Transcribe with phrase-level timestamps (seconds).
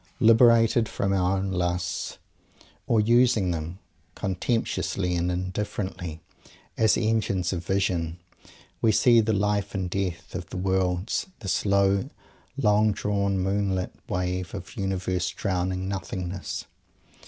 [0.19, 2.17] Liberated from our own lusts,
[2.87, 3.77] or using them,
[4.15, 6.19] contemptuously and indifferently,
[6.75, 8.17] as engines of vision,
[8.81, 12.09] we see the life and death of worlds, the slow,
[12.57, 16.65] long drawn, moon lit wave of Universe drowning Nothingness.